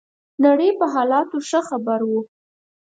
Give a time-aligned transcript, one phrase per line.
[0.45, 2.21] نړۍ په حالاتو ښه خبر وو.